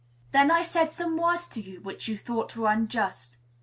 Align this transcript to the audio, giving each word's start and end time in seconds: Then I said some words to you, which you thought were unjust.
Then 0.31 0.49
I 0.49 0.63
said 0.63 0.89
some 0.89 1.15
words 1.15 1.47
to 1.49 1.61
you, 1.61 1.79
which 1.81 2.07
you 2.07 2.17
thought 2.17 2.55
were 2.55 2.67
unjust. 2.71 3.37